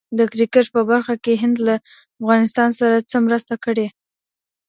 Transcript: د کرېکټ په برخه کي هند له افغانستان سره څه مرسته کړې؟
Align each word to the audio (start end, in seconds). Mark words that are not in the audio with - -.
د 0.17 0.19
کرېکټ 0.31 0.65
په 0.75 0.81
برخه 0.91 1.13
کي 1.23 1.33
هند 1.43 1.57
له 1.67 1.75
افغانستان 2.21 2.69
سره 2.79 2.95
څه 3.09 3.17
مرسته 3.25 3.53
کړې؟ 3.65 3.87